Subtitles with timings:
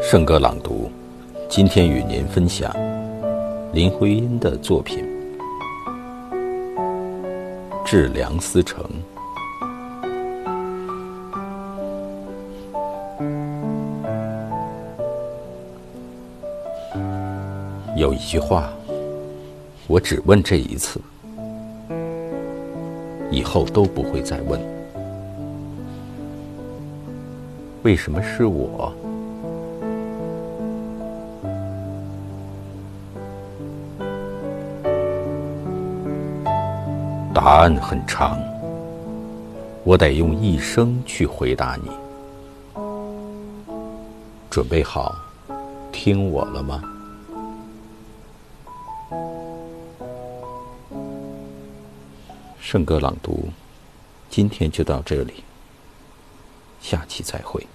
[0.00, 0.90] 圣歌朗读，
[1.50, 2.74] 今天与您分享
[3.72, 5.04] 林徽因的作品
[7.84, 8.82] 《致梁思成》。
[17.96, 18.70] 有一句话，
[19.88, 21.00] 我只问这一次，
[23.30, 24.60] 以后都不会再问。
[27.82, 28.92] 为什么是我？
[37.34, 38.38] 答案很长，
[39.84, 41.90] 我得用一生去回答你。
[44.50, 45.14] 准备好
[45.92, 46.82] 听我了吗？
[52.60, 53.50] 圣歌朗读，
[54.28, 55.44] 今天就到这里，
[56.82, 57.68] 下期再会。